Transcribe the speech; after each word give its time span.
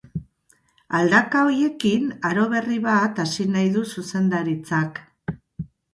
Aldaka 0.99 1.43
horiekin 1.49 2.09
aro 2.29 2.45
berri 2.53 2.79
bat 2.87 3.21
hasi 3.25 3.45
nahi 3.57 3.69
du 3.79 3.87
zuzendaritzak. 3.97 4.99